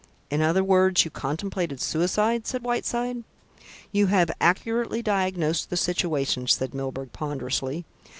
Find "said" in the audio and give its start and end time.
2.47-2.63, 6.47-6.73